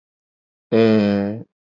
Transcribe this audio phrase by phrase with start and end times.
[0.71, 1.45] Ee.